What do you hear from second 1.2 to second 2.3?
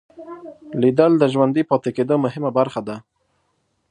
ژوندي پاتې کېدو